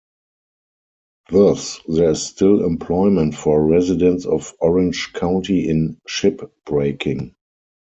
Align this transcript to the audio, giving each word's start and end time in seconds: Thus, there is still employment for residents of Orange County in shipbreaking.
Thus, 1.29 1.79
there 1.87 2.09
is 2.09 2.25
still 2.25 2.65
employment 2.65 3.35
for 3.35 3.63
residents 3.63 4.25
of 4.25 4.51
Orange 4.59 5.13
County 5.13 5.69
in 5.69 5.99
shipbreaking. 6.09 7.35